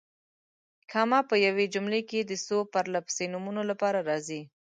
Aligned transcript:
کامه 0.91 1.19
په 1.29 1.35
یوې 1.45 1.65
جملې 1.73 2.01
کې 2.09 2.19
د 2.23 2.31
څو 2.45 2.57
پرله 2.73 2.99
پسې 3.05 3.25
نومونو 3.33 3.61
لپاره 3.71 3.99
راځي. 4.09 4.41